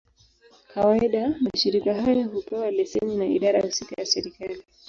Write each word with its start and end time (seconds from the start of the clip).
Kawaida, 0.73 1.23
mashirika 1.43 1.91
haya 1.99 2.25
hupewa 2.27 2.71
leseni 2.71 3.15
na 3.15 3.25
idara 3.25 3.61
husika 3.61 3.95
ya 3.99 4.05
serikali. 4.05 4.63